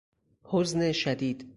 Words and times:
حزن 0.43 0.91
شدید 0.91 1.49